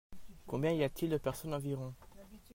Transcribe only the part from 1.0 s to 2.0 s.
de personnes environ?